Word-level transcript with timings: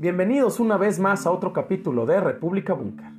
Bienvenidos 0.00 0.60
una 0.60 0.78
vez 0.78 0.98
más 0.98 1.26
a 1.26 1.30
otro 1.30 1.52
capítulo 1.52 2.06
de 2.06 2.18
República 2.18 2.72
Búnker. 2.72 3.10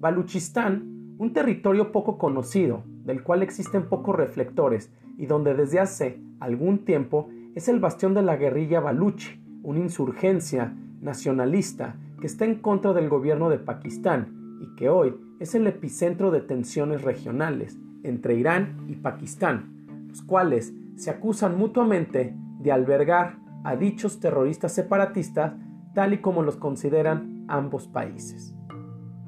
Baluchistán, 0.00 1.14
un 1.16 1.32
territorio 1.32 1.92
poco 1.92 2.18
conocido, 2.18 2.82
del 3.04 3.22
cual 3.22 3.44
existen 3.44 3.88
pocos 3.88 4.16
reflectores 4.16 4.90
y 5.16 5.26
donde 5.26 5.54
desde 5.54 5.78
hace 5.78 6.20
algún 6.40 6.84
tiempo 6.84 7.28
es 7.54 7.68
el 7.68 7.78
bastión 7.78 8.14
de 8.14 8.22
la 8.22 8.34
guerrilla 8.34 8.80
baluchi, 8.80 9.40
una 9.62 9.78
insurgencia 9.78 10.74
nacionalista 11.00 11.94
que 12.20 12.26
está 12.26 12.46
en 12.46 12.56
contra 12.56 12.92
del 12.94 13.08
gobierno 13.08 13.48
de 13.48 13.60
Pakistán 13.60 14.58
y 14.60 14.74
que 14.74 14.88
hoy 14.88 15.14
es 15.38 15.54
el 15.54 15.68
epicentro 15.68 16.32
de 16.32 16.40
tensiones 16.40 17.02
regionales 17.02 17.78
entre 18.02 18.34
Irán 18.34 18.86
y 18.88 18.96
Pakistán, 18.96 20.08
los 20.08 20.22
cuales 20.22 20.74
se 20.96 21.10
acusan 21.10 21.56
mutuamente 21.56 22.34
de 22.58 22.72
albergar 22.72 23.38
a 23.62 23.76
dichos 23.76 24.18
terroristas 24.18 24.74
separatistas 24.74 25.52
tal 25.98 26.12
y 26.12 26.18
como 26.18 26.44
los 26.44 26.54
consideran 26.54 27.44
ambos 27.48 27.88
países. 27.88 28.54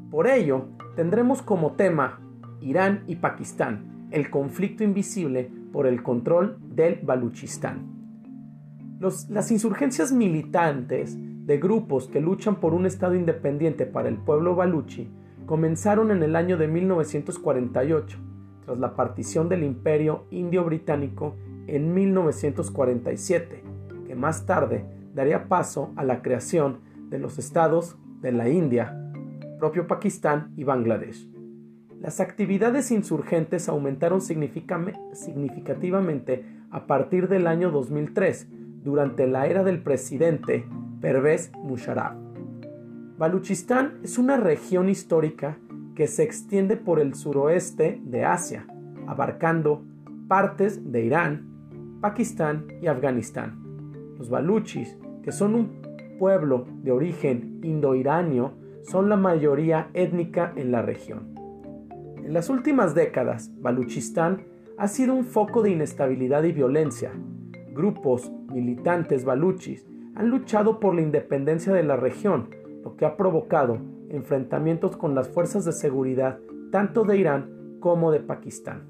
Por 0.08 0.28
ello, 0.28 0.68
tendremos 0.94 1.42
como 1.42 1.72
tema 1.72 2.20
Irán 2.60 3.02
y 3.08 3.16
Pakistán, 3.16 4.06
el 4.12 4.30
conflicto 4.30 4.84
invisible 4.84 5.50
por 5.72 5.88
el 5.88 6.04
control 6.04 6.58
del 6.60 7.00
Baluchistán. 7.02 7.88
las 9.00 9.50
insurgencias 9.50 10.12
militantes 10.12 11.18
de 11.44 11.58
grupos 11.58 12.06
que 12.06 12.20
luchan 12.20 12.60
por 12.60 12.72
un 12.72 12.86
Estado 12.86 13.16
independiente 13.16 13.84
para 13.84 14.08
el 14.08 14.18
pueblo 14.18 14.54
baluchi 14.54 15.10
comenzaron 15.46 16.12
en 16.12 16.22
el 16.22 16.36
año 16.36 16.56
de 16.56 16.68
1948, 16.68 18.16
tras 18.64 18.78
la 18.78 18.94
partición 18.94 19.48
del 19.48 19.64
imperio 19.64 20.26
indio-británico 20.30 21.34
en 21.66 21.92
1947, 21.92 23.64
que 24.06 24.14
más 24.14 24.46
tarde 24.46 24.99
daría 25.14 25.48
paso 25.48 25.92
a 25.96 26.04
la 26.04 26.22
creación 26.22 26.80
de 27.08 27.18
los 27.18 27.38
estados 27.38 27.96
de 28.20 28.32
la 28.32 28.48
India, 28.48 28.96
propio 29.58 29.86
Pakistán 29.86 30.52
y 30.56 30.64
Bangladesh. 30.64 31.28
Las 32.00 32.20
actividades 32.20 32.90
insurgentes 32.90 33.68
aumentaron 33.68 34.22
significativamente 34.22 36.46
a 36.70 36.86
partir 36.86 37.28
del 37.28 37.46
año 37.46 37.70
2003, 37.70 38.48
durante 38.82 39.26
la 39.26 39.46
era 39.46 39.62
del 39.62 39.82
presidente 39.82 40.66
Pervez 41.00 41.52
Musharraf. 41.62 42.14
Baluchistán 43.18 43.98
es 44.02 44.18
una 44.18 44.38
región 44.38 44.88
histórica 44.88 45.58
que 45.94 46.06
se 46.06 46.22
extiende 46.22 46.76
por 46.76 47.00
el 47.00 47.14
suroeste 47.14 48.00
de 48.02 48.24
Asia, 48.24 48.66
abarcando 49.06 49.84
partes 50.28 50.90
de 50.90 51.04
Irán, 51.04 51.98
Pakistán 52.00 52.66
y 52.80 52.86
Afganistán. 52.86 53.69
Los 54.20 54.28
baluchis, 54.28 54.98
que 55.22 55.32
son 55.32 55.54
un 55.54 55.70
pueblo 56.18 56.66
de 56.82 56.92
origen 56.92 57.58
indoiranio, 57.62 58.52
son 58.82 59.08
la 59.08 59.16
mayoría 59.16 59.88
étnica 59.94 60.52
en 60.56 60.70
la 60.72 60.82
región. 60.82 61.34
En 62.22 62.34
las 62.34 62.50
últimas 62.50 62.94
décadas, 62.94 63.50
Baluchistán 63.62 64.42
ha 64.76 64.88
sido 64.88 65.14
un 65.14 65.24
foco 65.24 65.62
de 65.62 65.70
inestabilidad 65.70 66.42
y 66.42 66.52
violencia. 66.52 67.12
Grupos 67.72 68.30
militantes 68.52 69.24
baluchis 69.24 69.86
han 70.14 70.28
luchado 70.28 70.80
por 70.80 70.94
la 70.94 71.00
independencia 71.00 71.72
de 71.72 71.82
la 71.82 71.96
región, 71.96 72.50
lo 72.84 72.96
que 72.96 73.06
ha 73.06 73.16
provocado 73.16 73.78
enfrentamientos 74.10 74.98
con 74.98 75.14
las 75.14 75.30
fuerzas 75.30 75.64
de 75.64 75.72
seguridad 75.72 76.40
tanto 76.70 77.04
de 77.04 77.16
Irán 77.16 77.78
como 77.80 78.12
de 78.12 78.20
Pakistán. 78.20 78.82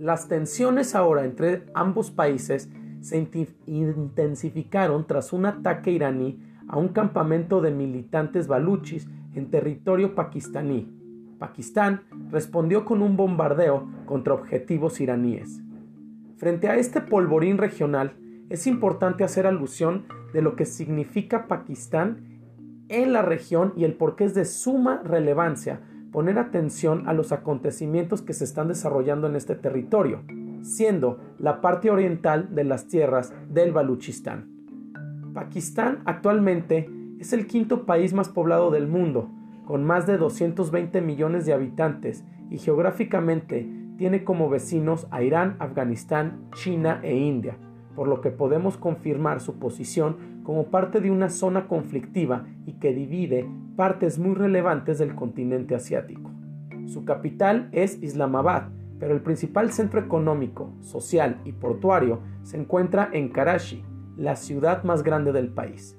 Las 0.00 0.26
tensiones 0.26 0.96
ahora 0.96 1.24
entre 1.24 1.62
ambos 1.74 2.10
países 2.10 2.68
se 3.02 3.28
intensificaron 3.66 5.06
tras 5.06 5.32
un 5.32 5.46
ataque 5.46 5.90
iraní 5.90 6.40
a 6.68 6.78
un 6.78 6.88
campamento 6.88 7.60
de 7.60 7.72
militantes 7.72 8.46
baluchis 8.46 9.08
en 9.34 9.50
territorio 9.50 10.14
pakistaní. 10.14 10.88
Pakistán 11.38 12.02
respondió 12.30 12.84
con 12.84 13.02
un 13.02 13.16
bombardeo 13.16 13.88
contra 14.06 14.34
objetivos 14.34 15.00
iraníes. 15.00 15.60
Frente 16.36 16.68
a 16.68 16.76
este 16.76 17.00
polvorín 17.00 17.58
regional, 17.58 18.14
es 18.48 18.66
importante 18.66 19.24
hacer 19.24 19.46
alusión 19.46 20.04
de 20.32 20.42
lo 20.42 20.54
que 20.54 20.64
significa 20.64 21.48
Pakistán 21.48 22.40
en 22.88 23.12
la 23.12 23.22
región 23.22 23.72
y 23.76 23.84
el 23.84 23.94
por 23.94 24.14
qué 24.14 24.24
es 24.24 24.34
de 24.34 24.44
suma 24.44 25.02
relevancia 25.04 25.80
poner 26.12 26.38
atención 26.38 27.08
a 27.08 27.14
los 27.14 27.32
acontecimientos 27.32 28.22
que 28.22 28.34
se 28.34 28.44
están 28.44 28.68
desarrollando 28.68 29.26
en 29.26 29.34
este 29.34 29.54
territorio 29.54 30.22
siendo 30.62 31.18
la 31.38 31.60
parte 31.60 31.90
oriental 31.90 32.54
de 32.54 32.64
las 32.64 32.88
tierras 32.88 33.34
del 33.50 33.72
Baluchistán. 33.72 34.48
Pakistán 35.34 36.00
actualmente 36.04 36.88
es 37.18 37.32
el 37.32 37.46
quinto 37.46 37.86
país 37.86 38.12
más 38.12 38.28
poblado 38.28 38.70
del 38.70 38.86
mundo, 38.86 39.30
con 39.66 39.84
más 39.84 40.06
de 40.06 40.18
220 40.18 41.00
millones 41.00 41.46
de 41.46 41.52
habitantes 41.52 42.24
y 42.50 42.58
geográficamente 42.58 43.68
tiene 43.96 44.24
como 44.24 44.50
vecinos 44.50 45.06
a 45.10 45.22
Irán, 45.22 45.56
Afganistán, 45.58 46.48
China 46.54 47.00
e 47.02 47.16
India, 47.16 47.56
por 47.94 48.08
lo 48.08 48.20
que 48.20 48.30
podemos 48.30 48.76
confirmar 48.76 49.40
su 49.40 49.58
posición 49.58 50.42
como 50.42 50.66
parte 50.66 51.00
de 51.00 51.10
una 51.10 51.28
zona 51.28 51.68
conflictiva 51.68 52.46
y 52.66 52.74
que 52.74 52.92
divide 52.92 53.48
partes 53.76 54.18
muy 54.18 54.34
relevantes 54.34 54.98
del 54.98 55.14
continente 55.14 55.74
asiático. 55.74 56.30
Su 56.86 57.04
capital 57.04 57.68
es 57.72 58.02
Islamabad, 58.02 58.70
pero 59.02 59.14
el 59.14 59.20
principal 59.20 59.72
centro 59.72 59.98
económico, 59.98 60.76
social 60.78 61.40
y 61.44 61.50
portuario 61.50 62.20
se 62.44 62.56
encuentra 62.56 63.10
en 63.12 63.30
Karachi, 63.30 63.84
la 64.16 64.36
ciudad 64.36 64.84
más 64.84 65.02
grande 65.02 65.32
del 65.32 65.48
país. 65.48 65.98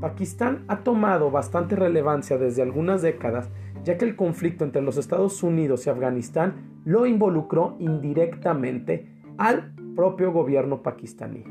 Pakistán 0.00 0.64
ha 0.68 0.84
tomado 0.84 1.32
bastante 1.32 1.74
relevancia 1.74 2.38
desde 2.38 2.62
algunas 2.62 3.02
décadas, 3.02 3.50
ya 3.82 3.98
que 3.98 4.04
el 4.04 4.14
conflicto 4.14 4.62
entre 4.62 4.80
los 4.80 4.96
Estados 4.96 5.42
Unidos 5.42 5.84
y 5.84 5.90
Afganistán 5.90 6.78
lo 6.84 7.04
involucró 7.04 7.74
indirectamente 7.80 9.08
al 9.36 9.74
propio 9.96 10.30
gobierno 10.30 10.84
pakistaní. 10.84 11.42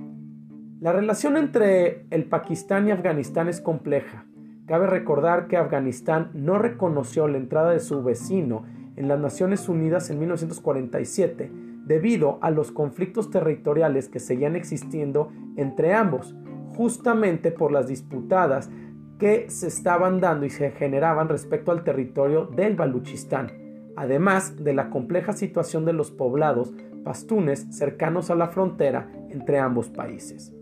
La 0.80 0.94
relación 0.94 1.36
entre 1.36 2.06
el 2.10 2.24
Pakistán 2.24 2.88
y 2.88 2.92
Afganistán 2.92 3.50
es 3.50 3.60
compleja. 3.60 4.28
Cabe 4.66 4.88
recordar 4.88 5.50
que 5.50 5.58
Afganistán 5.58 6.32
no 6.34 6.58
reconoció 6.58 7.28
la 7.28 7.38
entrada 7.38 7.72
de 7.72 7.82
su 7.82 8.02
vecino 8.02 8.64
en 9.00 9.08
las 9.08 9.20
Naciones 9.20 9.68
Unidas 9.70 10.10
en 10.10 10.20
1947 10.20 11.50
debido 11.86 12.38
a 12.42 12.52
los 12.52 12.72
conflictos 12.72 13.32
territoriales 13.32 14.10
que 14.10 14.20
seguían 14.20 14.56
existiendo 14.56 15.32
entre 15.56 15.96
ambos, 15.96 16.36
justamente 16.76 17.52
por 17.52 17.72
las 17.72 17.88
disputadas 17.88 18.70
que 19.18 19.50
se 19.50 19.68
estaban 19.68 20.20
dando 20.20 20.46
y 20.46 20.50
se 20.50 20.72
generaban 20.72 21.30
respecto 21.30 21.72
al 21.72 21.84
territorio 21.84 22.46
del 22.46 22.76
Baluchistán, 22.76 23.52
además 23.96 24.64
de 24.64 24.74
la 24.74 24.90
compleja 24.90 25.34
situación 25.34 25.86
de 25.86 25.94
los 25.94 26.12
poblados 26.12 26.74
pastunes 27.04 27.68
cercanos 27.72 28.30
a 28.30 28.36
la 28.36 28.50
frontera 28.50 29.10
entre 29.30 29.60
ambos 29.60 29.90
países. 29.90 30.54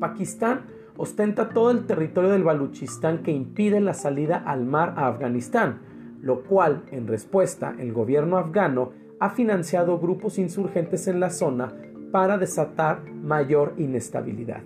Pakistán 0.00 0.66
ostenta 0.96 1.50
todo 1.50 1.70
el 1.70 1.86
territorio 1.86 2.30
del 2.30 2.44
Baluchistán 2.44 3.22
que 3.22 3.30
impide 3.30 3.80
la 3.80 3.94
salida 3.94 4.42
al 4.44 4.64
mar 4.64 4.94
a 4.96 5.08
Afganistán, 5.08 5.91
lo 6.22 6.44
cual, 6.44 6.84
en 6.90 7.06
respuesta, 7.06 7.74
el 7.78 7.92
gobierno 7.92 8.38
afgano 8.38 8.92
ha 9.20 9.30
financiado 9.30 9.98
grupos 9.98 10.38
insurgentes 10.38 11.06
en 11.08 11.20
la 11.20 11.30
zona 11.30 11.74
para 12.12 12.38
desatar 12.38 13.02
mayor 13.12 13.74
inestabilidad. 13.76 14.62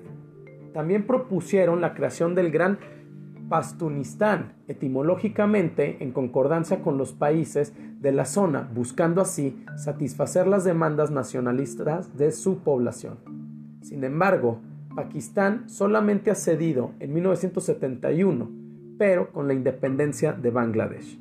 También 0.73 1.07
propusieron 1.07 1.81
la 1.81 1.95
creación 1.95 2.35
del 2.35 2.51
Gran 2.51 2.79
Pastunistán, 3.49 4.55
etimológicamente 4.69 5.99
en 6.01 6.13
concordancia 6.13 6.83
con 6.83 6.99
los 6.99 7.13
países 7.13 7.73
de 8.01 8.13
la 8.13 8.25
zona, 8.25 8.69
buscando 8.75 9.21
así 9.23 9.65
satisfacer 9.77 10.47
las 10.47 10.65
demandas 10.65 11.11
nacionalistas 11.11 12.17
de 12.19 12.33
su 12.33 12.59
población. 12.59 13.19
Sin 13.81 14.05
embargo, 14.05 14.59
Pakistán 14.95 15.69
solamente 15.69 16.31
ha 16.31 16.35
cedido 16.35 16.93
en 16.99 17.15
1971, 17.15 18.51
pero 18.99 19.31
con 19.31 19.47
la 19.47 19.55
independencia 19.55 20.33
de 20.33 20.51
Bangladesh. 20.51 21.21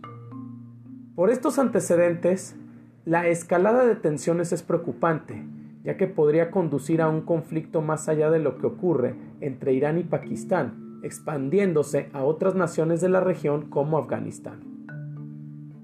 Por 1.15 1.29
estos 1.29 1.59
antecedentes, 1.59 2.57
la 3.05 3.29
escalada 3.29 3.85
de 3.85 3.95
tensiones 3.95 4.51
es 4.51 4.63
preocupante, 4.63 5.45
ya 5.85 5.95
que 5.95 6.07
podría 6.07 6.51
conducir 6.51 7.01
a 7.01 7.07
un 7.07 7.21
conflicto 7.21 7.81
más 7.81 8.09
allá 8.09 8.29
de 8.29 8.39
lo 8.39 8.57
que 8.57 8.67
ocurre 8.67 9.15
entre 9.39 9.71
Irán 9.71 9.97
y 9.97 10.03
Pakistán, 10.03 10.99
expandiéndose 11.03 12.09
a 12.11 12.25
otras 12.25 12.55
naciones 12.55 12.99
de 12.99 13.07
la 13.07 13.21
región 13.21 13.69
como 13.69 13.97
Afganistán. 13.97 14.59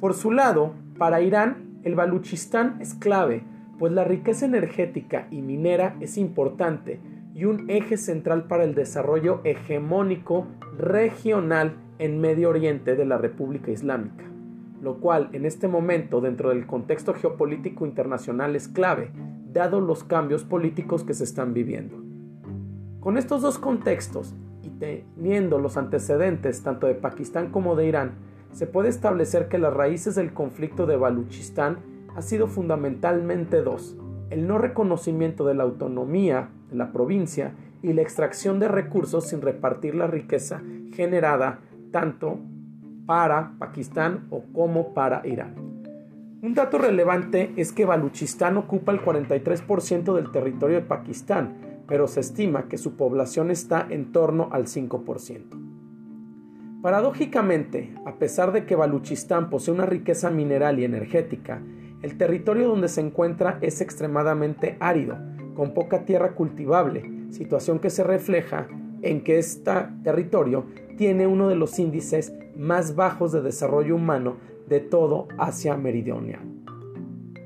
Por 0.02 0.16
su 0.16 0.32
lado, 0.32 0.74
para 0.98 1.22
Irán, 1.22 1.80
el 1.84 1.96
Baluchistán 1.96 2.76
es 2.82 2.94
clave, 2.94 3.46
pues 3.80 3.94
la 3.94 4.04
riqueza 4.04 4.46
energética 4.46 5.30
y 5.32 5.42
minera 5.42 5.96
es 6.02 6.18
importante 6.18 7.00
y 7.34 7.46
un 7.46 7.70
eje 7.70 7.96
central 7.96 8.48
para 8.48 8.66
el 8.66 8.76
desarrollo 8.76 9.40
hegemónico 9.46 10.48
regional 10.78 11.78
en 12.00 12.20
Medio 12.20 12.50
Oriente 12.50 12.98
de 12.98 13.06
la 13.06 13.18
República 13.18 13.72
Islámica 13.72 14.31
lo 14.82 15.00
cual 15.00 15.30
en 15.34 15.46
este 15.46 15.68
momento 15.68 16.22
dentro 16.22 16.50
del 16.50 16.66
contexto 16.66 17.14
geopolítico 17.14 17.86
internacional 17.86 18.56
es 18.56 18.68
clave, 18.68 19.12
dado 19.52 19.80
los 19.80 20.04
cambios 20.04 20.44
políticos 20.44 21.04
que 21.04 21.14
se 21.14 21.24
están 21.24 21.54
viviendo. 21.54 21.98
Con 23.00 23.18
estos 23.18 23.42
dos 23.42 23.60
contextos, 23.60 24.36
y 24.64 24.70
teniendo 24.70 25.60
los 25.60 25.78
antecedentes 25.78 26.64
tanto 26.64 26.88
de 26.88 26.96
Pakistán 26.96 27.52
como 27.52 27.76
de 27.76 27.88
Irán, 27.88 28.12
se 28.52 28.68
puede 28.68 28.90
establecer 28.90 29.48
que 29.48 29.58
las 29.58 29.74
raíces 29.74 30.16
del 30.16 30.34
conflicto 30.34 30.86
de 30.86 30.98
Baluchistán 30.98 31.78
ha 32.16 32.22
sido 32.22 32.48
fundamentalmente 32.48 33.62
dos, 33.62 33.98
el 34.30 34.48
no 34.48 34.58
reconocimiento 34.58 35.46
de 35.46 35.54
la 35.54 35.64
autonomía 35.64 36.50
de 36.70 36.78
la 36.78 36.92
provincia 36.92 37.54
y 37.82 37.94
la 37.94 38.02
extracción 38.02 38.60
de 38.60 38.68
recursos 38.68 39.28
sin 39.28 39.42
repartir 39.42 39.96
la 39.96 40.08
riqueza 40.08 40.62
generada 40.94 41.60
tanto 41.92 42.40
para 43.06 43.54
Pakistán 43.58 44.28
o 44.30 44.44
como 44.54 44.94
para 44.94 45.26
Irán. 45.28 45.56
Un 46.42 46.54
dato 46.56 46.80
relevante 46.80 47.54
es 47.56 47.72
que 47.72 47.86
Baluchistán 47.86 48.58
ocupa 48.58 48.92
el 48.92 49.02
43% 49.02 50.16
del 50.16 50.32
territorio 50.32 50.78
de 50.78 50.86
Pakistán, 50.86 51.84
pero 51.88 52.08
se 52.08 52.22
estima 52.22 52.68
que 52.68 52.80
su 52.80 52.96
población 52.96 53.52
está 53.52 53.86
en 53.90 54.12
torno 54.12 54.50
al 54.52 54.66
5%. 54.66 55.62
Paradójicamente, 56.82 57.94
a 58.08 58.16
pesar 58.16 58.52
de 58.54 58.66
que 58.66 58.76
Baluchistán 58.76 59.52
posee 59.52 59.72
una 59.72 59.86
riqueza 59.86 60.32
mineral 60.32 60.80
y 60.80 60.86
energética, 60.86 61.62
el 62.02 62.18
territorio 62.18 62.68
donde 62.68 62.88
se 62.88 63.02
encuentra 63.02 63.60
es 63.62 63.82
extremadamente 63.82 64.78
árido, 64.80 65.20
con 65.54 65.76
poca 65.76 66.06
tierra 66.06 66.34
cultivable, 66.34 67.28
situación 67.30 67.78
que 67.78 67.92
se 67.92 68.04
refleja 68.04 68.68
en 69.04 69.24
que 69.24 69.38
este 69.38 69.72
territorio 70.04 70.66
tiene 70.98 71.28
uno 71.28 71.50
de 71.50 71.56
los 71.56 71.78
índices 71.78 72.34
más 72.62 72.96
bajos 72.96 73.32
de 73.32 73.42
desarrollo 73.42 73.96
humano 73.96 74.38
de 74.68 74.80
todo 74.80 75.28
Asia 75.40 75.76
Meridional. 75.78 76.40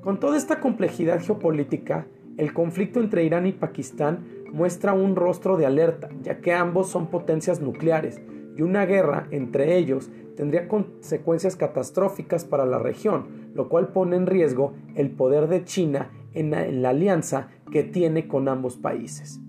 Con 0.02 0.20
toda 0.20 0.36
esta 0.36 0.60
complejidad 0.60 1.22
geopolítica, 1.22 2.06
el 2.38 2.54
conflicto 2.54 3.00
entre 3.00 3.24
Irán 3.24 3.48
y 3.48 3.54
Pakistán 3.54 4.28
muestra 4.52 4.92
un 4.92 5.16
rostro 5.16 5.56
de 5.56 5.66
alerta, 5.66 6.10
ya 6.22 6.42
que 6.42 6.54
ambos 6.54 6.90
son 6.90 7.08
potencias 7.08 7.62
nucleares 7.62 8.22
y 8.58 8.62
una 8.62 8.86
guerra 8.86 9.28
entre 9.32 9.78
ellos 9.78 10.12
tendría 10.36 10.68
consecuencias 10.68 11.56
catastróficas 11.56 12.44
para 12.44 12.66
la 12.66 12.78
región, 12.78 13.52
lo 13.54 13.70
cual 13.70 13.94
pone 13.94 14.18
en 14.18 14.28
riesgo 14.28 14.74
el 14.96 15.12
poder 15.12 15.48
de 15.48 15.64
China 15.64 16.12
en 16.34 16.52
la, 16.52 16.90
alianza 16.90 17.48
que 17.72 17.84
tiene 17.84 18.28
con 18.28 18.50
ambos 18.50 18.76
países. 18.76 19.40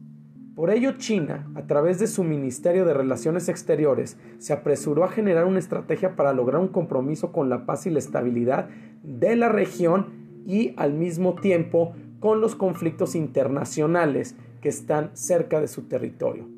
Por 0.56 0.70
ello, 0.70 0.92
China, 0.96 1.46
a 1.54 1.66
través 1.66 1.98
de 1.98 2.06
su 2.06 2.24
Ministerio 2.24 2.86
de 2.86 2.94
Relaciones 2.94 3.50
Exteriores, 3.50 4.16
se 4.38 4.54
apresuró 4.54 5.04
a 5.04 5.10
generar 5.10 5.44
una 5.44 5.58
estrategia 5.58 6.16
para 6.16 6.32
lograr 6.32 6.62
un 6.62 6.68
compromiso 6.68 7.30
con 7.30 7.50
la 7.50 7.66
paz 7.66 7.86
y 7.86 7.90
la 7.90 7.98
estabilidad 7.98 8.70
de 9.02 9.36
la 9.36 9.50
región 9.50 10.06
y 10.46 10.72
al 10.78 10.94
mismo 10.94 11.34
tiempo 11.34 11.92
con 12.20 12.40
los 12.40 12.54
conflictos 12.54 13.14
internacionales 13.14 14.34
que 14.62 14.70
están 14.70 15.10
cerca 15.12 15.60
de 15.60 15.68
su 15.68 15.88
territorio. 15.88 16.48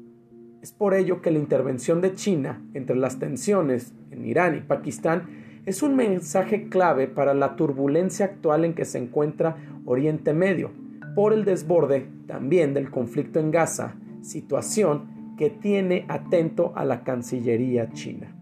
Es 0.62 0.70
por 0.70 0.94
ello 0.94 1.20
que 1.20 1.32
la 1.32 1.40
intervención 1.40 2.00
de 2.00 2.14
China 2.14 2.62
entre 2.74 2.94
las 2.94 3.18
tensiones 3.18 3.94
en 4.12 4.24
Irán 4.24 4.56
y 4.56 4.60
Pakistán 4.60 5.24
es 5.66 5.82
un 5.82 5.96
mensaje 5.96 6.68
clave 6.68 7.08
para 7.08 7.34
la 7.34 7.56
turbulencia 7.56 8.26
actual 8.26 8.64
en 8.64 8.74
que 8.74 8.84
se 8.84 8.98
encuentra 8.98 9.56
Oriente 9.84 10.34
Medio, 10.34 10.70
por 11.18 11.32
el 11.32 11.44
desborde 11.44 12.08
también 12.28 12.74
del 12.74 12.92
conflicto 12.92 13.40
en 13.40 13.50
Gaza, 13.50 13.96
situación 14.20 15.34
que 15.36 15.50
tiene 15.50 16.04
atento 16.06 16.72
a 16.76 16.84
la 16.84 17.02
Cancillería 17.02 17.90
china. 17.90 18.32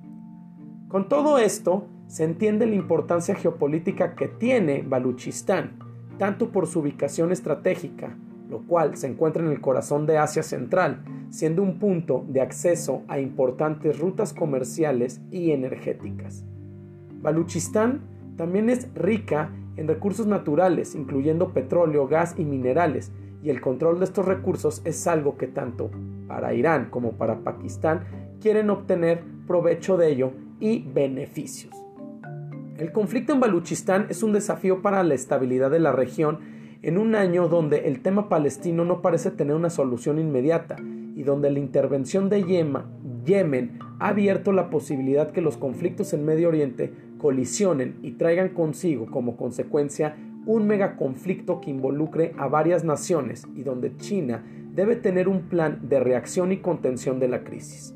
Con 0.86 1.08
todo 1.08 1.38
esto, 1.38 1.86
se 2.06 2.24
entiende 2.24 2.66
la 2.66 2.74
importancia 2.74 3.34
geopolítica 3.34 4.14
que 4.14 4.28
tiene 4.28 4.84
Baluchistán, 4.86 5.78
tanto 6.18 6.52
por 6.52 6.66
su 6.66 6.80
ubicación 6.80 7.32
estratégica, 7.32 8.14
lo 8.50 8.60
cual 8.66 8.94
se 8.98 9.06
encuentra 9.06 9.42
en 9.42 9.52
el 9.52 9.62
corazón 9.62 10.04
de 10.04 10.18
Asia 10.18 10.42
Central, 10.42 11.02
siendo 11.30 11.62
un 11.62 11.78
punto 11.78 12.26
de 12.28 12.42
acceso 12.42 13.04
a 13.08 13.18
importantes 13.18 13.98
rutas 13.98 14.34
comerciales 14.34 15.22
y 15.30 15.52
energéticas. 15.52 16.44
Baluchistán 17.22 18.02
también 18.36 18.68
es 18.68 18.92
rica 18.94 19.50
en 19.76 19.88
recursos 19.88 20.26
naturales, 20.26 20.94
incluyendo 20.94 21.52
petróleo, 21.52 22.06
gas 22.08 22.34
y 22.38 22.44
minerales, 22.44 23.12
y 23.42 23.50
el 23.50 23.60
control 23.60 23.98
de 23.98 24.06
estos 24.06 24.24
recursos 24.24 24.82
es 24.84 25.06
algo 25.06 25.36
que 25.36 25.46
tanto 25.46 25.90
para 26.26 26.54
Irán 26.54 26.88
como 26.90 27.12
para 27.12 27.40
Pakistán 27.40 28.00
quieren 28.40 28.70
obtener 28.70 29.22
provecho 29.46 29.96
de 29.96 30.10
ello 30.10 30.32
y 30.58 30.82
beneficios. 30.82 31.72
El 32.76 32.92
conflicto 32.92 33.32
en 33.32 33.40
Baluchistán 33.40 34.06
es 34.10 34.22
un 34.22 34.32
desafío 34.32 34.82
para 34.82 35.02
la 35.02 35.14
estabilidad 35.14 35.70
de 35.70 35.78
la 35.78 35.92
región 35.92 36.40
en 36.82 36.98
un 36.98 37.14
año 37.14 37.48
donde 37.48 37.88
el 37.88 38.02
tema 38.02 38.28
palestino 38.28 38.84
no 38.84 39.00
parece 39.00 39.30
tener 39.30 39.56
una 39.56 39.70
solución 39.70 40.18
inmediata 40.18 40.76
y 41.14 41.22
donde 41.22 41.50
la 41.50 41.58
intervención 41.58 42.28
de 42.28 42.44
Yemen 43.24 43.78
ha 43.98 44.08
abierto 44.08 44.52
la 44.52 44.68
posibilidad 44.68 45.30
que 45.30 45.40
los 45.40 45.56
conflictos 45.56 46.12
en 46.12 46.26
Medio 46.26 46.48
Oriente 46.48 46.92
colisionen 47.18 47.98
y 48.02 48.12
traigan 48.12 48.50
consigo 48.50 49.06
como 49.06 49.36
consecuencia 49.36 50.16
un 50.46 50.66
megaconflicto 50.66 51.60
que 51.60 51.70
involucre 51.70 52.32
a 52.38 52.46
varias 52.46 52.84
naciones 52.84 53.46
y 53.54 53.62
donde 53.62 53.96
China 53.96 54.44
debe 54.72 54.94
tener 54.94 55.28
un 55.28 55.48
plan 55.48 55.88
de 55.88 56.00
reacción 56.00 56.52
y 56.52 56.58
contención 56.58 57.18
de 57.18 57.28
la 57.28 57.42
crisis. 57.42 57.94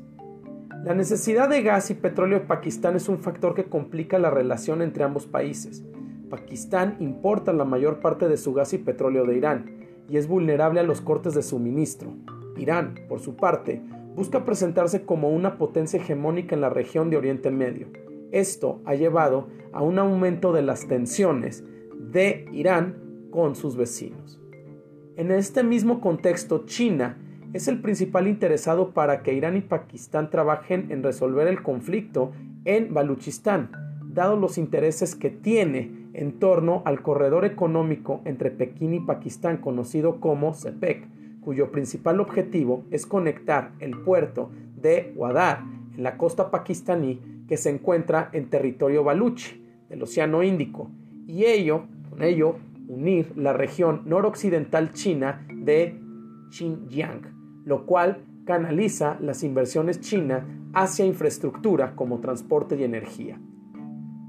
La 0.83 0.93
necesidad 0.95 1.47
de 1.47 1.61
gas 1.61 1.91
y 1.91 1.93
petróleo 1.93 2.39
de 2.39 2.45
Pakistán 2.45 2.95
es 2.95 3.07
un 3.07 3.19
factor 3.19 3.53
que 3.53 3.65
complica 3.65 4.19
la 4.19 4.31
relación 4.31 4.81
entre 4.81 5.03
ambos 5.03 5.27
países. 5.27 5.83
Pakistán 6.29 6.97
importa 6.99 7.53
la 7.53 7.65
mayor 7.65 7.99
parte 7.99 8.27
de 8.27 8.37
su 8.37 8.53
gas 8.53 8.73
y 8.73 8.79
petróleo 8.79 9.25
de 9.25 9.37
Irán 9.37 9.65
y 10.09 10.17
es 10.17 10.27
vulnerable 10.27 10.79
a 10.79 10.83
los 10.83 10.99
cortes 10.99 11.33
de 11.35 11.43
suministro. 11.43 12.11
Irán, 12.57 12.95
por 13.07 13.19
su 13.19 13.35
parte, 13.35 13.81
busca 14.15 14.43
presentarse 14.43 15.05
como 15.05 15.29
una 15.29 15.57
potencia 15.57 15.99
hegemónica 15.99 16.55
en 16.55 16.61
la 16.61 16.69
región 16.69 17.09
de 17.09 17.17
Oriente 17.17 17.51
Medio 17.51 17.87
esto 18.31 18.81
ha 18.85 18.95
llevado 18.95 19.47
a 19.73 19.81
un 19.81 19.99
aumento 19.99 20.53
de 20.53 20.61
las 20.61 20.87
tensiones 20.87 21.63
de 21.97 22.45
Irán 22.51 23.27
con 23.31 23.55
sus 23.55 23.75
vecinos. 23.75 24.39
En 25.15 25.31
este 25.31 25.63
mismo 25.63 26.01
contexto, 26.01 26.65
China 26.65 27.17
es 27.53 27.67
el 27.67 27.81
principal 27.81 28.27
interesado 28.27 28.91
para 28.91 29.23
que 29.23 29.33
Irán 29.33 29.57
y 29.57 29.61
Pakistán 29.61 30.29
trabajen 30.29 30.91
en 30.91 31.03
resolver 31.03 31.47
el 31.47 31.61
conflicto 31.61 32.31
en 32.65 32.93
Baluchistán, 32.93 33.71
dado 34.13 34.37
los 34.37 34.57
intereses 34.57 35.15
que 35.15 35.29
tiene 35.29 36.09
en 36.13 36.39
torno 36.39 36.81
al 36.85 37.01
corredor 37.01 37.45
económico 37.45 38.21
entre 38.25 38.51
Pekín 38.51 38.93
y 38.93 38.99
Pakistán 38.99 39.57
conocido 39.57 40.19
como 40.19 40.53
CEPEC, 40.53 41.07
cuyo 41.41 41.71
principal 41.71 42.19
objetivo 42.19 42.85
es 42.91 43.05
conectar 43.05 43.71
el 43.79 43.97
puerto 43.97 44.51
de 44.75 45.13
Wadar 45.15 45.63
en 45.95 46.03
la 46.03 46.17
costa 46.17 46.51
pakistaní 46.51 47.19
que 47.51 47.57
se 47.57 47.69
encuentra 47.69 48.29
en 48.31 48.49
territorio 48.49 49.03
baluchi 49.03 49.61
del 49.89 50.01
Océano 50.01 50.41
Índico 50.41 50.89
y 51.27 51.43
ello, 51.43 51.83
con 52.09 52.23
ello 52.23 52.55
unir 52.87 53.33
la 53.35 53.51
región 53.51 54.03
noroccidental 54.05 54.93
china 54.93 55.45
de 55.53 55.99
Xinjiang, 56.49 57.63
lo 57.65 57.85
cual 57.85 58.23
canaliza 58.45 59.17
las 59.19 59.43
inversiones 59.43 59.99
chinas 59.99 60.45
hacia 60.71 61.05
infraestructura 61.05 61.93
como 61.93 62.21
transporte 62.21 62.77
y 62.77 62.85
energía. 62.85 63.37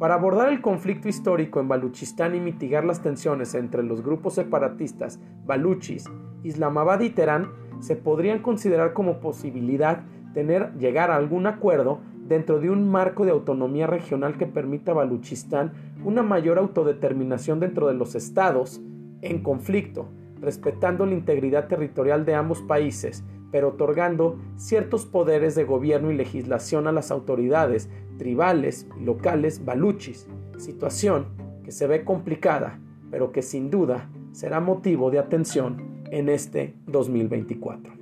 Para 0.01 0.15
abordar 0.15 0.49
el 0.49 0.61
conflicto 0.61 1.09
histórico 1.09 1.61
en 1.61 1.69
Baluchistán 1.69 2.35
y 2.35 2.41
mitigar 2.41 2.85
las 2.85 3.03
tensiones 3.03 3.55
entre 3.55 3.85
los 3.85 4.03
grupos 4.03 4.35
separatistas 4.35 5.21
baluchis, 5.47 6.07
Islamabad 6.43 6.99
y 7.03 7.11
Teherán 7.11 7.53
se 7.79 7.95
podrían 7.95 8.43
considerar 8.43 8.93
como 8.95 9.21
posibilidad 9.21 10.03
tener 10.35 10.73
llegar 10.77 11.13
a 11.13 11.17
algún 11.17 11.47
acuerdo 11.47 12.01
dentro 12.29 12.61
de 12.61 12.71
un 12.71 12.89
marco 12.89 13.25
de 13.25 13.31
autonomía 13.31 13.87
regional 13.87 14.37
que 14.39 14.47
permita 14.47 14.93
a 14.93 14.97
Baluchistán 14.97 15.73
una 16.05 16.23
mayor 16.23 16.59
autodeterminación 16.59 17.61
dentro 17.61 17.89
de 17.89 17.95
los 17.95 18.15
estados 18.15 18.81
en 19.21 19.43
conflicto, 19.43 20.09
respetando 20.41 21.07
la 21.07 21.15
integridad 21.15 21.69
territorial 21.69 22.25
de 22.25 22.35
ambos 22.35 22.63
países, 22.63 23.25
pero 23.51 23.69
otorgando 23.69 24.39
ciertos 24.57 25.07
poderes 25.07 25.55
de 25.55 25.65
gobierno 25.65 26.11
y 26.11 26.17
legislación 26.17 26.87
a 26.87 26.93
las 26.93 27.11
autoridades 27.11 27.91
tribales 28.19 28.89
y 29.01 29.05
locales 29.05 29.65
baluchis, 29.65 30.27
situación 30.57 31.27
que 31.65 31.71
se 31.71 31.87
ve 31.87 32.05
complicada, 32.05 32.81
pero 33.11 33.31
que 33.31 33.43
sin 33.43 33.71
duda 33.71 34.11
será 34.33 34.61
motivo 34.61 35.11
de 35.11 35.19
atención 35.19 36.05
en 36.11 36.29
este 36.29 36.75
2024. 36.87 38.02